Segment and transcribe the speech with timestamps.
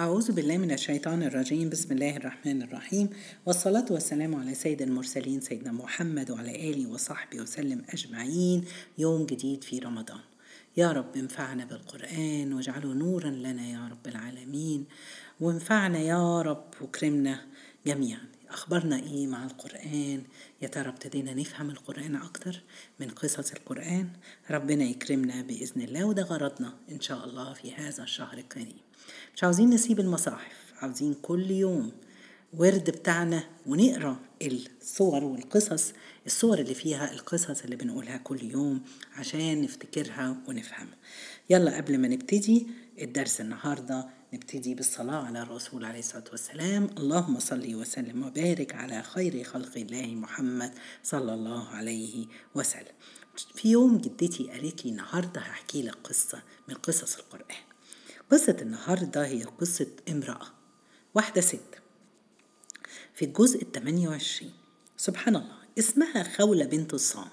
[0.00, 1.70] أعوذ بالله من الشيطان الرجيم.
[1.70, 3.10] بسم الله الرحمن الرحيم.
[3.46, 8.64] والصلاة والسلام على سيد المرسلين سيدنا محمد وعلى آله وصحبه وسلم أجمعين.
[8.98, 10.20] يوم جديد في رمضان.
[10.76, 14.84] يا رب انفعنا بالقرآن واجعله نورا لنا يا رب العالمين.
[15.40, 17.46] وانفعنا يا رب وكرمنا
[17.86, 18.24] جميعا.
[18.50, 20.22] أخبرنا إيه مع القرآن؟
[20.62, 22.62] يا ترى ابتدينا نفهم القرآن أكتر
[23.00, 24.08] من قصص القرآن؟
[24.50, 28.89] ربنا يكرمنا بإذن الله وده غرضنا إن شاء الله في هذا الشهر الكريم.
[29.34, 31.92] مش عاوزين نسيب المصاحف عاوزين كل يوم
[32.58, 35.92] ورد بتاعنا ونقرأ الصور والقصص
[36.26, 38.80] الصور اللي فيها القصص اللي بنقولها كل يوم
[39.16, 40.96] عشان نفتكرها ونفهمها
[41.50, 42.66] يلا قبل ما نبتدي
[43.00, 46.90] الدرس النهارده نبتدي بالصلاة على الرسول عليه الصلاة والسلام.
[46.98, 50.72] اللهم صل وسلم وبارك على خير خلق الله محمد
[51.02, 52.94] صلى الله عليه وسلم.
[53.54, 57.69] في يوم جدتي قالت لي النهاردة هحكي لك قصة من قصص القرآن.
[58.30, 60.46] قصة النهاردة هي قصة امرأة.
[61.14, 61.60] واحدة ست.
[63.14, 64.52] في الجزء الثمانية وعشرين.
[64.96, 67.30] سبحان الله اسمها خولة بنت الصامت.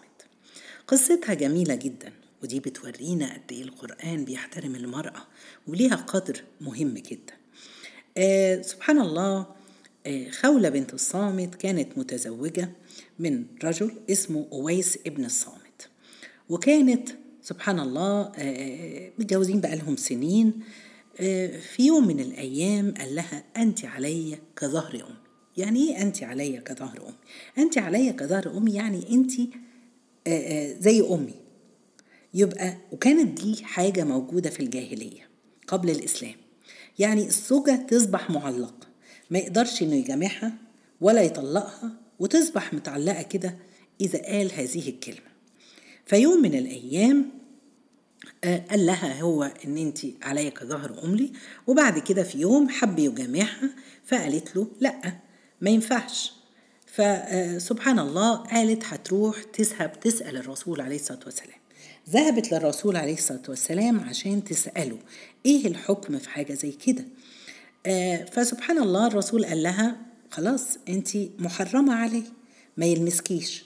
[0.88, 5.28] قصتها جميلة جدا ودي بتورينا قد إيه القرآن بيحترم المرأة
[5.68, 7.34] وليها قدر مهم جدا.
[8.18, 9.46] آه سبحان الله
[10.08, 12.72] آه خولة بنت الصامت كانت متزوجة
[13.20, 15.90] من رجل اسمه أويس ابن الصامت.
[16.50, 17.10] وكانت
[17.42, 20.64] سبحان الله آه متجوزين بقالهم سنين.
[21.18, 25.18] في يوم من الأيام قال لها أنت علي كظهر أمي.
[25.58, 27.16] يعني إيه أنت علي كظهر أمي
[27.58, 29.32] أنت علي كظهر أمي يعني أنت
[30.84, 31.34] زي أمي.
[32.34, 35.28] يبقى وكانت دي حاجة موجودة في الجاهلية
[35.68, 36.36] قبل الإسلام.
[37.00, 38.88] يعني الزوجة تصبح معلقة
[39.32, 40.54] ما يقدرش إنه يجامعها
[41.02, 43.58] ولا يطلقها وتصبح متعلقة كده
[44.02, 45.28] إذا قال هذه الكلمة.
[46.06, 47.30] فيوم من الأيام
[48.44, 51.32] قال لها هو إن انت عليا كظهر امي
[51.68, 53.70] وبعد كده في يوم حب يجامعها
[54.06, 55.14] فقالت له لأ
[55.62, 56.32] ما ينفعش.
[56.86, 61.58] فسبحان الله قالت هتروح تذهب تسأل الرسول عليه الصلاة والسلام.
[62.10, 64.98] ذهبت للرسول عليه الصلاة والسلام عشان تسأله
[65.46, 67.06] إيه الحكم في حاجة زي كده.
[68.32, 69.96] فسبحان الله الرسول قال لها
[70.32, 71.10] خلاص انت
[71.40, 72.24] محرمة عليه
[72.78, 73.64] ما يلمسكيش.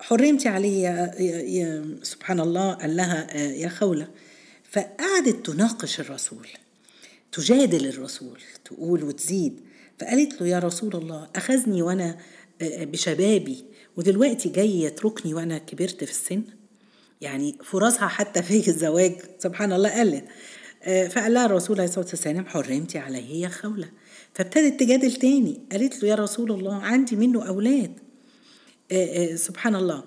[0.00, 4.08] حرمتي يا سبحان الله قال لها يا خولة
[4.70, 6.46] فقعدت تناقش الرسول
[7.32, 9.60] تجادل الرسول تقول وتزيد.
[10.00, 12.18] فقالت له يا رسول الله أخذني وأنا
[12.62, 13.64] بشبابي
[13.96, 16.42] ودلوقتي جاي يتركني وأنا كبرت في السن؟
[17.20, 20.24] يعني فرصها حتى في الزواج سبحان الله قلت.
[21.12, 23.88] فقال لها الرسول عليه الصلاة والسلام حرمتي عليه يا خولة.
[24.34, 25.60] فابتدت تجادل تاني.
[25.72, 27.92] قالت له يا رسول الله عندي منه أولاد.
[29.36, 30.04] سبحان الله.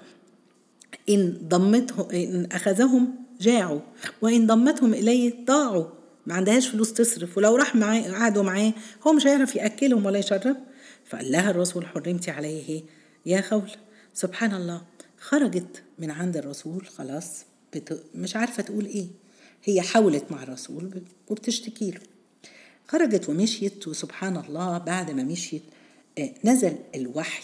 [1.10, 3.80] إن ضمته إن أخذهم جاعوا
[4.22, 5.86] وإن ضمتهم إليه ضاعوا.
[6.26, 8.74] ما عندهاش فلوس تصرف ولو راح معاه قعدوا معاه
[9.08, 10.58] هو مش هيعرف يأكلهم ولا يشرب.
[11.06, 12.82] فقال لها الرسول حرمتي عليه
[13.26, 13.72] يا خول
[14.14, 14.82] سبحان الله.
[15.20, 18.04] خرجت من عند الرسول خلاص بت...
[18.16, 19.08] مش عارفة تقول إيه.
[19.64, 22.00] هي حاولت مع الرسول وبتشتكي له.
[22.88, 25.64] خرجت ومشيت وسبحان الله بعد ما مشيت
[26.44, 27.44] نزل الوحي.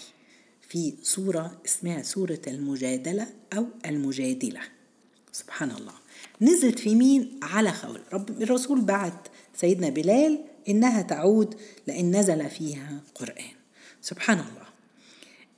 [0.69, 4.61] في سورة اسمها سورة المجادلة أو المجادلة.
[5.31, 5.93] سبحان الله.
[6.41, 11.55] نزلت في مين؟ على خول رب الرسول بعت سيدنا بلال إنها تعود
[11.87, 13.51] لأن نزل فيها قرآن.
[14.01, 14.67] سبحان الله.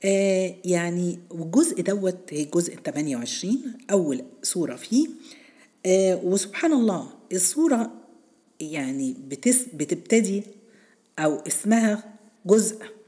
[0.04, 3.58] آه يعني والجزء دوت الجزء 28
[3.90, 5.08] أول سورة فيه.
[5.86, 7.92] آه وسبحان الله السورة
[8.60, 10.42] يعني بتس بتبتدي
[11.18, 13.01] أو اسمها جزء.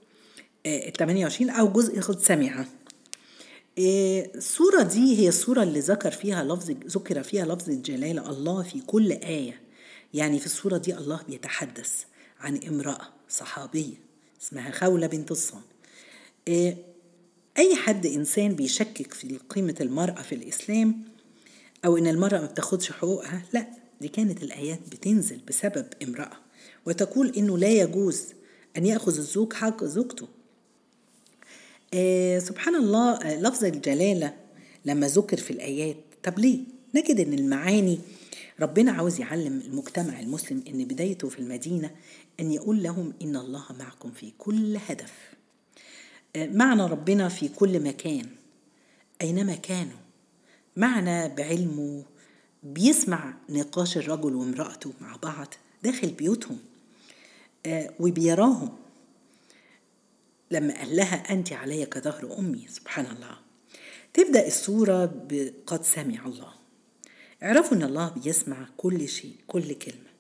[0.67, 2.67] 28 أو جزء قد سمع
[3.79, 9.13] السورة دي هي السورة اللي ذكر فيها لفظ ذكر فيها لفظ الجلالة الله في كل
[9.13, 9.61] آية.
[10.15, 12.05] يعني في السورة دي الله بيتحدث
[12.41, 13.95] عن امرأة صحابية
[14.43, 15.63] اسمها خولة بنت الصام
[17.59, 21.01] أي حد إنسان بيشكك في قيمة المرأة في الإسلام
[21.85, 23.67] أو إن المرأة ما بتاخدش حقوقها لا
[24.01, 26.37] دي كانت الآيات بتنزل بسبب امرأة.
[26.87, 28.23] وتقول إنه لا يجوز
[28.77, 30.29] أن يأخذ الزوج حق زوجته.
[31.94, 34.35] آه سبحان الله آه لفظ الجلالة
[34.85, 36.58] لما ذكر في الآيات طب ليه؟
[36.94, 37.99] نجد إن المعاني
[38.61, 41.91] ربنا عاوز يعلم المجتمع المسلم إن بدايته في المدينة
[42.41, 45.12] أن يقول لهم إن الله معكم في كل هدف.
[46.37, 48.26] آه معنى ربنا في كل مكان
[49.23, 49.99] أينما كانوا.
[50.76, 52.02] معنى بعلمه
[52.62, 56.58] بيسمع نقاش الرجل وامرأته مع بعض داخل بيوتهم
[58.00, 58.70] وبيراهم.
[60.50, 63.37] لما قال لها أنت علي كظهر أمي سبحان الله
[64.14, 66.52] تبدأ السورة بقد سمع الله.
[67.43, 70.11] اعرفوا أن الله بيسمع كل شيء كل كلمة.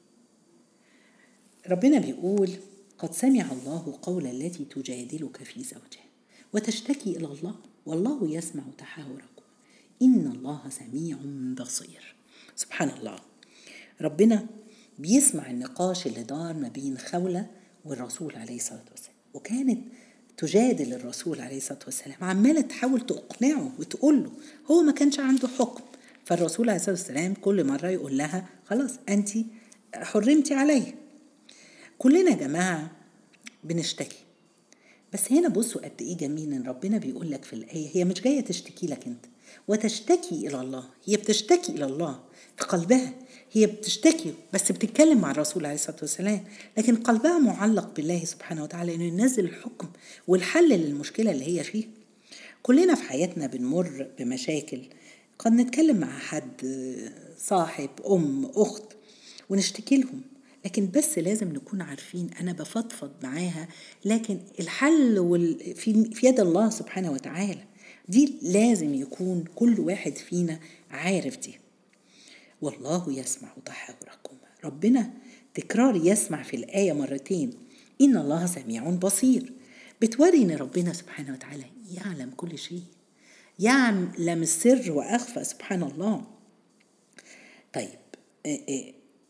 [1.70, 2.50] ربنا بيقول
[2.98, 6.04] قد سمع الله قول التي تجادلك في زوجها
[6.52, 7.54] وتشتكي إلى الله
[7.86, 9.42] والله يسمع تحاوركم.
[10.02, 11.18] إن الله سميع
[11.60, 12.14] بصير.
[12.56, 13.18] سبحان الله
[14.00, 14.46] ربنا
[14.98, 17.50] بيسمع النقاش اللي دار ما بين خولة
[17.84, 19.16] والرسول عليه الصلاة والسلام.
[19.34, 19.84] وكانت
[20.36, 22.16] تجادل الرسول عليه الصلاة والسلام.
[22.20, 24.30] عمالة تحاول تقنعه وتقول له
[24.70, 25.82] هو ما كانش عنده حكم.
[26.24, 29.28] فالرسول عليه الصلاة والسلام كل مرة يقول لها خلاص أنت
[29.94, 30.94] حرمتي عليه
[31.98, 32.90] كلنا يا جماعة
[33.64, 34.16] بنشتكي.
[35.12, 38.40] بس هنا بصوا قد إيه جميل إن ربنا بيقول لك في الآية هي مش جاية
[38.40, 39.24] تشتكي لك أنت.
[39.68, 42.20] وتشتكي إلى الله هي بتشتكي إلى الله
[42.56, 43.12] في قلبها.
[43.56, 46.44] هي بتشتكي بس بتتكلم مع الرسول عليه الصلاة والسلام.
[46.78, 49.88] لكن قلبها معلق بالله سبحانه وتعالى إنه ينزل الحكم
[50.28, 51.88] والحل للمشكلة اللي هي فيها
[52.62, 54.80] كلنا في حياتنا بنمر بمشاكل.
[55.38, 56.66] قد نتكلم مع حد
[57.38, 58.82] صاحب أم أخت
[59.50, 60.20] ونشتكي لهم.
[60.64, 63.68] لكن بس لازم نكون عارفين أنا بفضفض معاها
[64.04, 65.74] لكن الحل وال...
[65.74, 66.04] في...
[66.04, 67.64] في يد الله سبحانه وتعالى.
[68.08, 70.60] دي لازم يكون كل واحد فينا
[70.90, 71.63] عارف دي.
[72.62, 74.36] والله يسمع تحاوركم.
[74.64, 75.10] ربنا
[75.54, 77.50] تكرار يسمع في الآية مرتين.
[78.00, 79.52] إن الله سميع بصير.
[80.02, 82.82] بتوري إن ربنا سبحانه وتعالى يعلم كل شيء.
[83.58, 86.24] يعلم السر وأخفى سبحان الله.
[87.72, 87.98] طيب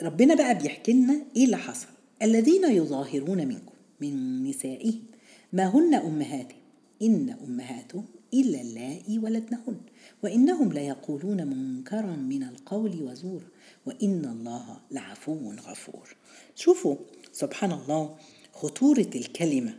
[0.03, 1.89] ربنا بقى بيحكي لنا إيه اللي حصل.
[2.23, 5.03] الذين يظاهرون منكم من نسائهم
[5.53, 6.59] ما هن أمهاتهم؟
[7.03, 8.05] إن أمهاتهم
[8.35, 9.81] إلا اللائي ولدنهن
[10.23, 13.49] وإنهم ليقولون منكرا من القول وزورا
[13.87, 16.17] وإن الله لعفو غفور.
[16.57, 16.97] شوفوا
[17.33, 18.17] سبحان الله
[18.53, 19.75] خطورة الكلمة.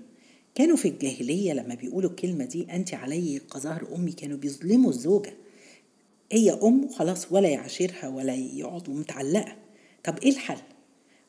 [0.56, 5.34] كانوا في الجاهلية لما بيقولوا الكلمة دي أنت علي كظهر أمي كانوا بيظلموا الزوجة.
[6.32, 9.56] هي أم خلاص ولا يعاشرها ولا يقعد متعلقة
[10.04, 10.58] طب إيه الحل؟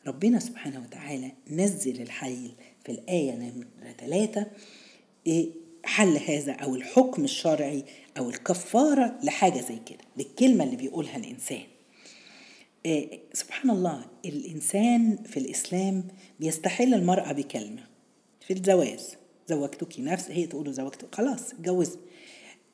[0.06, 2.50] ربنا سبحانه وتعالى نزل الحل
[2.84, 4.46] في الآية نمرة ثلاثة
[5.26, 5.50] إيه
[5.86, 7.84] حل هذا أو الحكم الشرعي
[8.18, 10.04] أو الكفارة لحاجة زي كده.
[10.16, 11.62] للكلمة اللي بيقولها الإنسان.
[12.86, 16.04] إيه سبحان الله الإنسان في الإسلام
[16.40, 17.82] بيستحل المرأة بكلمة
[18.46, 19.00] في الزواج.
[19.48, 21.98] زوجتك نفس هي تقول زوجتك خلاص اتجوز.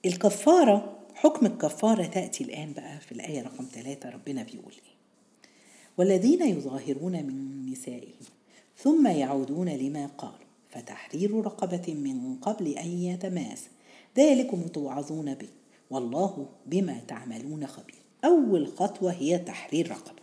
[0.05, 4.93] الكفارة حكم الكفارة تأتي الآن بقى في الآية رقم ثلاثة ربنا بيقول إيه؟
[5.99, 8.27] والذين يظاهرون من نسائهم
[8.79, 10.52] ثم يعودون لما قالوا.
[10.73, 13.63] فتحرير رقبة من قبل أن يتماس.
[14.17, 15.49] ذلكم توعظون به.
[15.91, 18.03] والله بما تعملون خبير.
[18.25, 20.23] أول خطوة هي تحرير رقبة.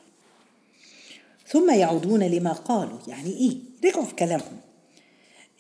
[1.48, 3.00] ثم يعودون لما قالوا.
[3.08, 4.58] يعني إيه؟ رجعوا في كلامهم.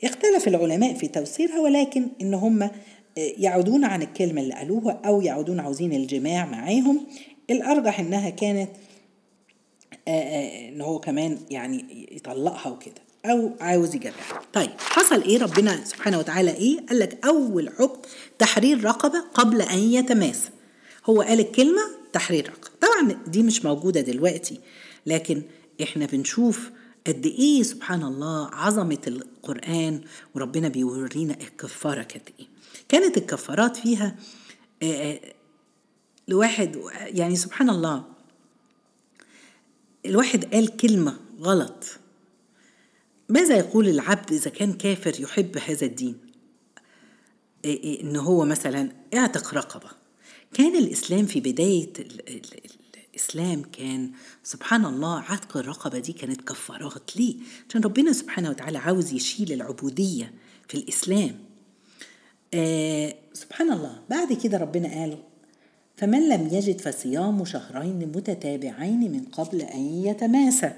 [0.03, 2.69] اختلف العلماء في تفسيرها ولكن إن هم
[3.17, 7.07] يعودون عن الكلمة اللي قالوها أو يعودون عاوزين الجماع معاهم.
[7.49, 8.69] الأرجح إنها كانت
[10.07, 13.08] إن هو كمان يعني يطلقها وكده.
[13.25, 14.41] أو عاوز يجرح.
[14.53, 18.01] طيب حصل إيه؟ ربنا سبحانه وتعالى إيه؟ قال لك أول حكم
[18.39, 20.49] تحرير رقبة قبل أن يتماس.
[21.05, 21.81] هو قال الكلمة
[22.13, 22.69] تحرير رقبة.
[22.81, 24.59] طبعا دي مش موجودة دلوقتي
[25.05, 25.41] لكن
[25.83, 26.69] إحنا بنشوف
[27.07, 30.01] قد إيه سبحان الله عظمة القرآن
[30.35, 32.47] وربنا بيورينا الكفارة كانت إيه.
[32.89, 34.15] كانت الكفارات فيها
[36.27, 38.03] لواحد يعني سبحان الله
[40.05, 41.98] الواحد قال كلمة غلط.
[43.29, 46.17] ماذا يقول العبد إذا كان كافر يحب هذا الدين؟
[47.65, 49.89] إن هو مثلا اعتق رقبة.
[50.53, 51.93] كان الإسلام في بداية
[53.13, 54.11] الإسلام كان
[54.43, 57.17] سبحان الله عتق الرقبة دي كانت كفارات.
[57.17, 57.35] ليه؟
[57.69, 60.33] عشان ربنا سبحانه وتعالى عاوز يشيل العبودية
[60.67, 61.35] في الإسلام.
[62.53, 64.01] آه سبحان الله.
[64.09, 65.17] بعد كده ربنا قال
[65.97, 70.73] فمن لم يجد فصيام شهرين متتابعين من قبل أن يتماسى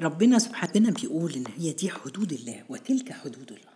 [0.00, 3.72] ربنا سبحانه بيقول إن هي دي حدود الله وتلك حدود الله.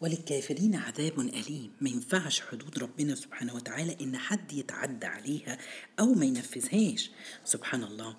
[0.00, 1.72] وللكافرين عذاب أليم.
[1.80, 5.58] ما ينفعش حدود ربنا سبحانه وتعالى إن حد يتعدى عليها
[6.00, 7.10] أو ما ينفذهاش.
[7.44, 8.16] سبحان الله.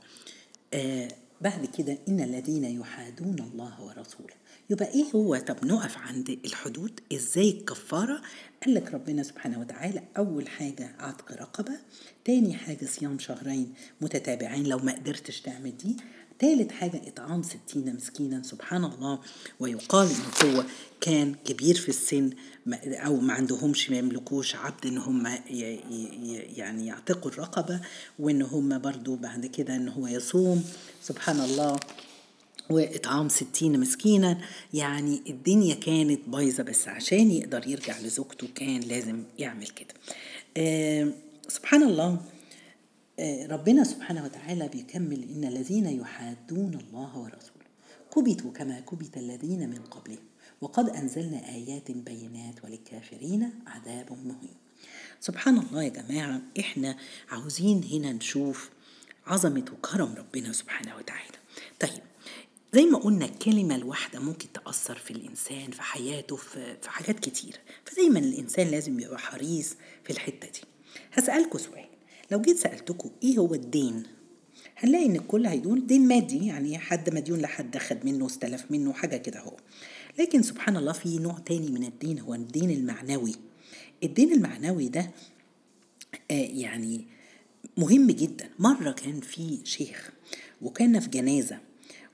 [0.73, 1.07] آه
[1.41, 4.33] بعد كده إن الذين يحادون الله ورسوله.
[4.69, 6.99] يبقى إيه هو؟ طب نقف عند الحدود.
[7.13, 8.21] إزاي الكفارة؟
[8.65, 11.79] قال لك ربنا سبحانه وتعالى أول حاجة عتق رقبة
[12.25, 15.97] تاني حاجة صيام شهرين متتابعين لو ما قدرتش تعمل دي.
[16.41, 19.19] ثالث حاجة إطعام ستين مسكينا سبحان الله.
[19.59, 20.63] ويقال إن هو
[21.01, 22.29] كان كبير في السن
[22.83, 25.27] أو ما عندهمش ما يملكوش عبد إن هم
[26.57, 27.81] يعني يعتقوا الرقبة
[28.19, 30.63] وإن هم برضو بعد كده إن هو يصوم.
[31.03, 31.79] سبحان الله.
[32.69, 34.41] وإطعام ستين مسكينا
[34.73, 39.93] يعني الدنيا كانت بايظة بس عشان يقدر يرجع لزوجته كان لازم يعمل كده.
[40.57, 41.13] آه
[41.47, 42.17] سبحان الله.
[43.49, 47.65] ربنا سبحانه وتعالى بيكمل إن الذين يحادون الله ورسوله
[48.15, 50.23] كبتوا كما كبت الذين من قبلهم
[50.61, 54.55] وقد أنزلنا آيات بينات وللكافرين عذاب مهين.
[55.19, 56.97] سبحان الله يا جماعة إحنا
[57.29, 58.69] عاوزين هنا نشوف
[59.27, 61.37] عظمة وكرم ربنا سبحانه وتعالى.
[61.79, 62.01] طيب
[62.73, 67.57] زي ما قلنا الكلمة الواحدة ممكن تأثر في الإنسان في حياته في, في حاجات كتيرة
[67.85, 70.61] فدايما الإنسان لازم يبقى حريص في الحتة دي.
[71.13, 71.85] هسألكوا سؤال.
[72.31, 74.03] لو جيت سألتكوا إيه هو الدين
[74.77, 79.17] هنلاقي إن الكل هيقول دين مادي يعني حد مديون لحد خد منه استلف منه حاجة
[79.17, 79.57] كده هو
[80.19, 83.35] لكن سبحان الله في نوع تاني من الدين هو الدين المعنوي.
[84.03, 85.11] الدين المعنوي ده
[86.31, 87.05] آه يعني
[87.77, 88.49] مهم جدا.
[88.59, 90.11] مرة كان في شيخ
[90.61, 91.59] وكان في جنازة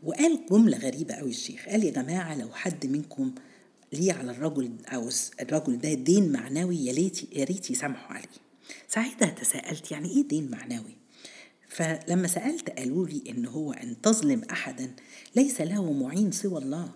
[0.03, 1.65] وقال جملة غريبة قوي الشيخ.
[1.69, 3.31] قال يا جماعة لو حد منكم
[3.93, 5.09] ليه على الرجل أو
[5.41, 8.47] الرجل ده دين معنوي يا يا ريت يسامحوا عليه.
[8.88, 10.97] ساعتها تساءلت يعني إيه دين معنوي؟
[11.69, 14.91] فلما سألت قالوا لي إن هو أن تظلم أحدا
[15.36, 16.91] ليس له معين سوى الله.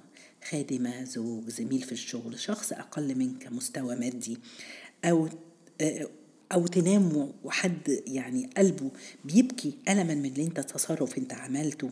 [0.50, 4.38] خادمة زوج زميل في الشغل شخص أقل منك مستوى مادي
[5.06, 5.30] أو
[6.52, 8.92] أو تنام وحد يعني قلبه
[9.26, 11.92] بيبكي ألما من اللي أنت تصرف أنت عملته.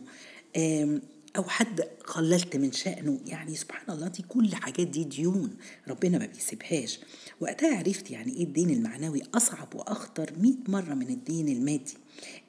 [1.36, 3.20] أو حد قللت من شأنه.
[3.26, 5.56] يعني سبحان الله دي كل حاجات دي ديون
[5.88, 7.00] ربنا ما بيسيبهاش.
[7.40, 11.94] وقتها عرفت يعني إيه الدين المعنوي أصعب وأخطر مئة مرة من الدين المادي.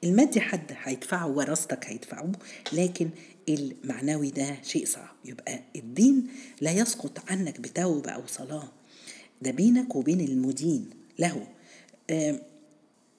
[0.04, 2.32] المادي حد هيدفعه ورثتك هيدفعوه
[2.72, 3.10] لكن
[3.48, 5.14] المعنوي ده شيء صعب.
[5.24, 6.26] يبقى الدين
[6.60, 8.72] لا يسقط عنك بتوبة أو صلاة.
[9.42, 11.46] ده بينك وبين المدين له.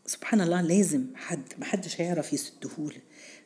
[0.05, 2.97] سبحان الله لازم حد محدش هيعرف يسدهوله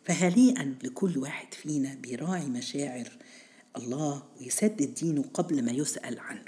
[0.07, 3.09] فهنيئا لكل واحد فينا بيراعي مشاعر
[3.77, 6.45] الله ويسدد دينه قبل ما يسأل عنه.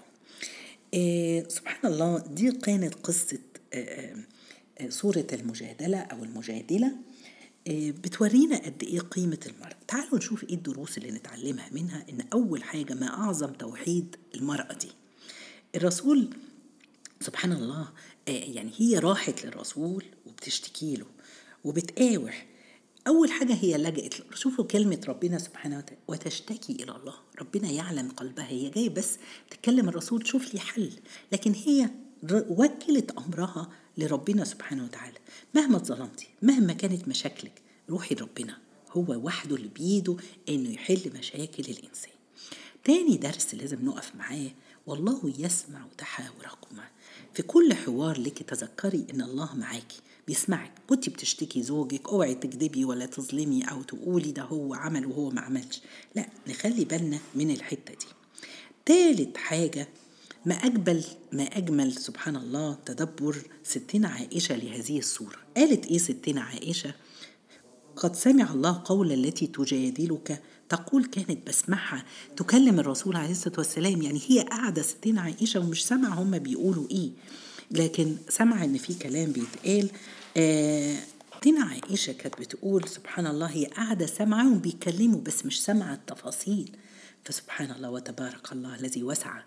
[0.94, 3.40] آه سبحان الله دي كانت قصة
[3.74, 4.16] آه
[4.78, 6.92] آه سورة المجادلة أو المجادلة.
[7.70, 12.94] بتورينا قد إيه قيمة المرأة تعالوا نشوف إيه الدروس اللي نتعلمها منها إن أول حاجة
[12.94, 14.90] ما أعظم توحيد المرأة دي.
[15.76, 16.30] الرسول
[17.22, 17.90] سبحان الله
[18.28, 21.06] يعني هي راحت للرسول وبتشتكي له
[21.64, 22.46] وبتقاوح
[23.10, 27.14] أول حاجة هي لجأت شوفوا كلمة ربنا سبحانه وتعالى وتشتكي إلى الله.
[27.40, 29.18] ربنا يعلم قلبها هي جاية بس
[29.50, 30.92] تكلم الرسول شوف لي حل.
[31.32, 31.90] لكن هي
[32.34, 35.18] وكلت أمرها لربنا سبحانه وتعالى.
[35.56, 38.58] مهما اتظلمتي مهما كانت مشاكلك روحي لربنا.
[38.92, 40.18] هو وحده اللي بيده
[40.50, 42.14] إنه يحل مشاكل الإنسان.
[42.84, 44.52] تاني درس لازم نقف معاه
[44.88, 46.84] والله يسمع تحاوركما.
[47.34, 50.02] في كل حوار لك تذكري إن الله معاكي.
[50.30, 50.72] بيسمعك.
[50.88, 55.82] كنت بتشتكي زوجك اوعي تكذبي ولا تظلمي أو تقولي ده هو عمل وهو ما عملش.
[56.16, 58.06] لا نخلي بالنا من الحتة دي.
[58.86, 59.88] تالت حاجة
[60.46, 66.94] ما أجمل ما أجمل سبحان الله تدبر ستنا عائشة لهذه السورة قالت إيه ستنا عائشة؟
[67.96, 70.42] قد سمع الله قول التي تجادلك.
[70.70, 72.06] تقول كانت بسمعها
[72.38, 74.02] تكلم الرسول عليه الصلاة والسلام.
[74.02, 77.12] يعني هي قاعدة ستنا عائشة ومش سامعة هم بيقولوا إيه.
[77.72, 79.90] لكن سمع إن في كلام بيتقال
[80.38, 80.96] آه
[81.42, 86.78] تنا عائشة كانت بتقول سبحان الله هي قاعدة سامعاهم بيتكلموا بس مش سامعة التفاصيل.
[87.26, 89.42] فسبحان الله وتبارك الله الذي وسع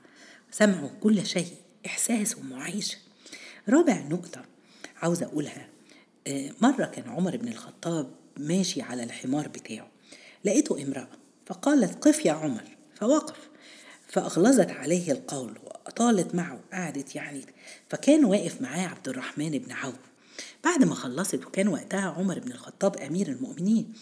[0.51, 1.47] سمعوا كل شيء
[1.87, 2.97] إحساس ومعيشة
[3.69, 4.45] رابع نقطة
[5.03, 5.69] عاوزة أقولها
[6.61, 9.89] مرة كان عمر بن الخطاب ماشي على الحمار بتاعه
[10.45, 11.09] لقيته امرأة
[11.47, 13.49] فقالت قف يا عمر فوقف
[14.09, 17.45] فأغلظت عليه القول وأطالت معه قعدت يعني
[17.91, 19.95] فكان واقف معاه عبد الرحمن بن عوف.
[20.65, 23.93] بعد ما خلصت وكان وقتها عمر بن الخطاب أمير المؤمنين.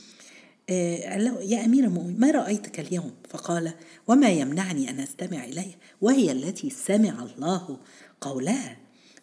[1.10, 3.72] قال له يا أمير المؤمنين ما رأيتك اليوم؟ فقال
[4.08, 7.78] وما يمنعني أن أستمع إليه وهي التي سمع الله
[8.20, 8.76] قولها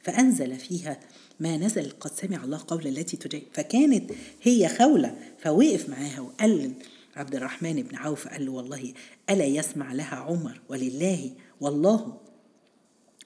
[0.03, 0.99] فأنزل فيها
[1.39, 6.73] ما نزل قد سمع الله قول التي تجي فكانت هي خولة فوقف معاها وقال
[7.15, 8.93] عبد الرحمن بن عوف قال له والله
[9.29, 12.17] ألا يسمع لها عمر ولله والله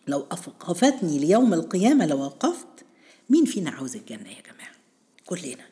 [0.07, 2.67] لو أوقفتني ليوم القيامة لوقفت
[3.31, 4.71] مين فينا عاوز الجنة يا جماعة؟
[5.25, 5.65] كلنا.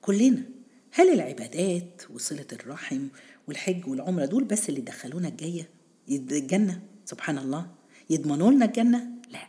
[0.00, 0.42] كلنا.
[0.90, 3.08] هل العبادات وصلة الرحم
[3.48, 5.68] والحج والعمرة دول بس اللي دخلونا الجاية
[6.08, 7.66] الجنة؟ سبحان الله.
[8.10, 9.46] يضمنوا لنا الجنة؟ لا.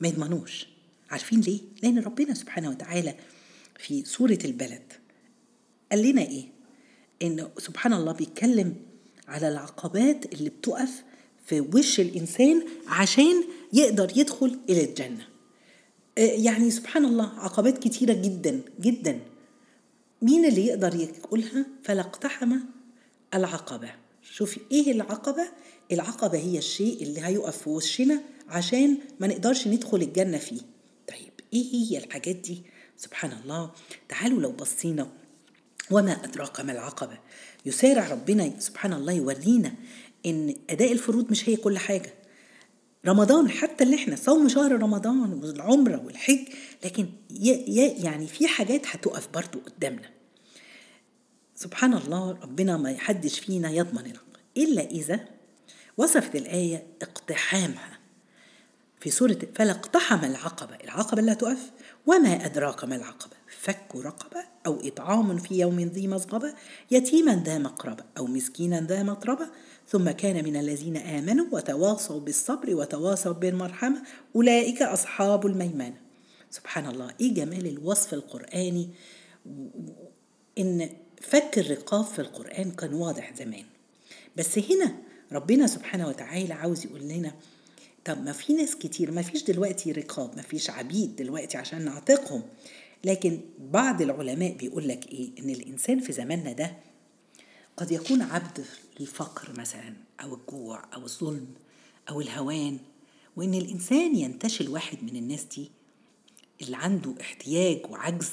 [0.00, 0.66] ما يضمنوش.
[1.10, 3.14] عارفين ليه؟ لأن ربنا سبحانه وتعالى
[3.78, 4.92] في سورة البلد
[5.92, 6.44] قال لنا إيه؟
[7.22, 8.76] إن سبحان الله بيتكلم
[9.28, 11.04] على العقبات اللي بتقف
[11.46, 15.33] في وش الإنسان عشان يقدر يدخل إلى الجنة.
[16.16, 19.20] يعني سبحان الله عقبات كتيرة جدا جدا.
[20.22, 22.56] مين اللي يقدر يقولها؟ فلا اقتحم
[23.34, 23.90] العقبة.
[24.22, 25.48] شوفي إيه العقبة؟
[25.92, 30.60] العقبة هي الشيء اللي هيقف في وشنا عشان ما نقدرش ندخل الجنة فيه.
[31.08, 32.62] طيب إيه هي الحاجات دي؟
[32.96, 33.70] سبحان الله.
[34.08, 35.08] تعالوا لو بصينا.
[35.90, 37.18] وما أدراك ما العقبة؟
[37.66, 39.74] يسارع ربنا سبحان الله يورينا
[40.26, 42.14] إن أداء الفروض مش هي كل حاجة.
[43.06, 46.48] رمضان حتى اللي إحنا صوم شهر رمضان والعمرة والحج
[46.84, 47.06] لكن
[47.96, 50.10] يعني في حاجات هتقف برضو قدامنا.
[51.54, 54.12] سبحان الله ربنا ما يحدش فينا يضمن
[54.56, 55.20] إلا إذا
[55.96, 57.98] وصفت الآية اقتحامها.
[59.00, 61.70] في سورة فلا اقتحم العقبة العقبة لا تقف.
[62.06, 66.54] وما أدراك ما العقبة؟ فك رقبة أو إطعام في يوم ذي مصغبة
[66.90, 69.46] يتيما ذا مقربة أو مسكينا ذا مطربة.
[69.88, 74.02] ثم كان من الذين آمنوا وتواصوا بالصبر وتواصوا بالمرحمة
[74.36, 75.94] أولئك أصحاب الميمنة.
[76.50, 78.88] سبحان الله إيه جمال الوصف القرآني.
[80.58, 83.64] إن فك الرقاب في القرآن كان واضح زمان.
[84.36, 84.94] بس هنا
[85.32, 87.32] ربنا سبحانه وتعالى عاوز يقول لنا
[88.04, 92.42] طب ما في ناس كتير ما فيش دلوقتي رقاب ما فيش عبيد دلوقتي عشان نعتقهم.
[93.04, 96.72] لكن بعض العلماء بيقول لك إيه؟ إن الإنسان في زماننا ده
[97.76, 98.64] قد يكون عبد
[99.00, 101.46] للفقر مثلا أو الجوع أو الظلم
[102.10, 102.78] أو الهوان
[103.36, 105.70] وإن الإنسان ينتشل واحد من الناس دي
[106.62, 108.30] اللي عنده احتياج وعجز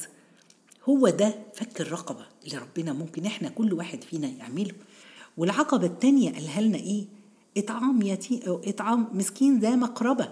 [0.90, 4.74] هو ده فك الرقبة اللي ربنا ممكن إحنا كل واحد فينا يعمله.
[5.38, 7.06] والعقبة التانية قالها لنا إيه؟
[7.58, 10.32] إطعام يتيم إطعام مسكين ذا مقربة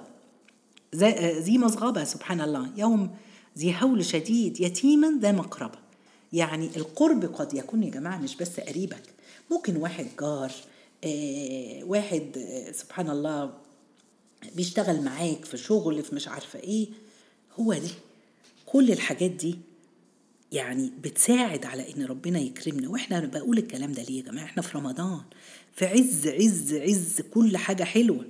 [1.39, 2.71] ذي مصغبة سبحان الله.
[2.77, 3.15] يوم
[3.57, 5.77] ذي هول شديد يتيما ذا مقربة.
[6.33, 9.03] يعني القرب قد يكون يا جماعة مش بس قريبك.
[9.51, 10.51] ممكن واحد جار
[11.03, 13.53] آه واحد آه سبحان الله
[14.55, 16.87] بيشتغل معاك في شغل في مش عارفة إيه.
[17.59, 17.89] هو دي
[18.65, 19.55] كل الحاجات دي
[20.51, 22.89] يعني بتساعد على إن ربنا يكرمنا.
[22.89, 25.21] وإحنا بقول الكلام ده ليه يا جماعة؟ إحنا في رمضان.
[25.75, 28.25] في عز عز عز كل حاجة حلوة.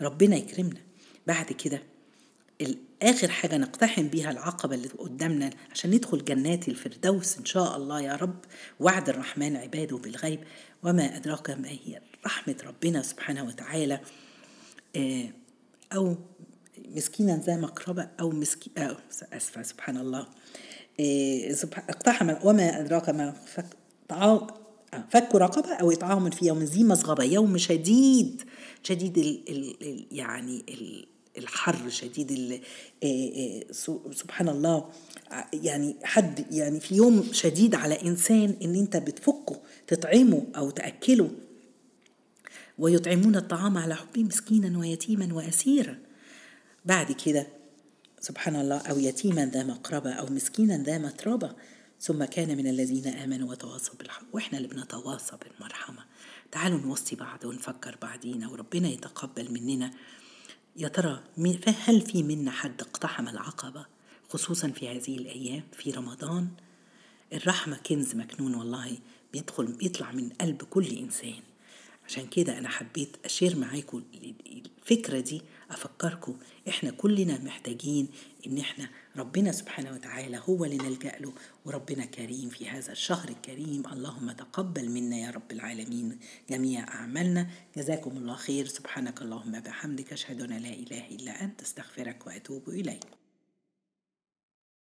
[0.00, 0.80] ربنا يكرمنا.
[1.26, 1.82] بعد كده
[3.02, 8.16] آخر حاجة نقتحم بيها العقبة اللي قدامنا عشان ندخل جنات الفردوس إن شاء الله يا
[8.16, 8.44] رب.
[8.80, 10.40] وعد الرحمن عباده بالغيب
[10.82, 14.00] وما أدراك ما هي رحمة ربنا سبحانه وتعالى.
[15.92, 16.16] أو
[16.78, 18.96] مسكينا ذا مقربة أو مسكين أو
[19.32, 20.26] أسفة سبحان الله.
[21.88, 22.34] اقتحم.
[22.44, 23.66] وما أدراك ما فك
[25.10, 28.42] فك رقبة أو إطعام في يوم ذي مصغبة يوم شديد
[28.82, 31.06] شديد ال ال يعني ال
[31.38, 32.60] الحر شديد
[34.12, 34.90] سبحان الله.
[35.52, 41.30] يعني حد يعني في يوم شديد على إنسان إن أنت بتفكه تطعمه أو تأكله.
[42.78, 45.98] ويطعمون الطعام على حبه مسكينا ويتيما وأسيرا.
[46.84, 47.46] بعد كده
[48.20, 51.54] سبحان الله أو يتيما ذا مقربة أو مسكينا ذا متربة.
[52.00, 54.24] ثم كان من الذين آمنوا وتواصوا بالحق.
[54.32, 56.04] وإحنا اللي بنتواصى بالمرحمة.
[56.52, 59.90] تعالوا نوصي بعض ونفكر بعضينا وربنا يتقبل مننا.
[60.76, 61.20] يا ترى
[61.84, 63.86] هل في منا حد اقتحم العقبة؟
[64.28, 66.48] خصوصا في هذه الأيام في رمضان؟
[67.32, 68.98] الرحمة كنز مكنون والله
[69.32, 71.42] بيدخل بيطلع من قلب كل إنسان.
[72.10, 74.02] عشان كده أنا حبيت أشير معاكم
[74.46, 76.36] الفكرة دي أفكركم
[76.68, 78.08] إحنا كلنا محتاجين
[78.46, 81.32] إن إحنا ربنا سبحانه وتعالى هو اللي نلجأ له
[81.64, 83.82] وربنا كريم في هذا الشهر الكريم.
[83.92, 86.18] اللهم تقبل منا يا رب العالمين
[86.50, 87.50] جميع أعمالنا.
[87.76, 88.66] جزاكم الله خير.
[88.66, 90.12] سبحانك اللهم بحمدك.
[90.12, 91.62] أشهد أن لا إله إلا أنت.
[91.62, 93.19] أستغفرك وأتوب إليك.